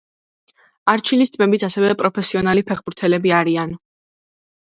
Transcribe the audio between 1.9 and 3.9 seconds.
პროფესიონალი ფეხბურთელები არიან.